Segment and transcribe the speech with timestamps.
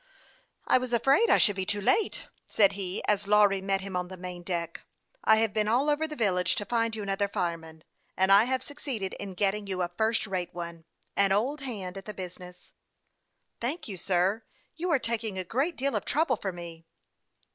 [0.65, 4.07] "I was afraid I should be too late," said he, as Lawry met him on
[4.07, 4.83] the main deck."
[5.23, 7.83] I have been all over the village to find you another fireman,
[8.17, 10.85] and I have succeeded in getting you a first rate one
[11.15, 12.71] an old hand at the business.""
[13.61, 14.41] Thank you, sir;
[14.75, 16.87] you are taking a great deal of trouble for me."